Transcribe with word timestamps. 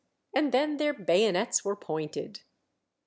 "and 0.35 0.51
then 0.51 0.77
their 0.77 0.95
bayonets 0.95 1.63
were 1.63 1.75
pointed. 1.75 2.39